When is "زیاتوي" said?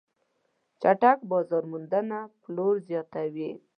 2.87-3.51